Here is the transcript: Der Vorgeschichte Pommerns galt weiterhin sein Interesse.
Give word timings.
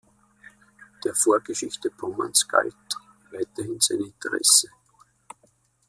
Der 1.05 1.13
Vorgeschichte 1.13 1.91
Pommerns 1.91 2.47
galt 2.47 2.73
weiterhin 3.31 3.79
sein 3.79 3.99
Interesse. 3.99 4.67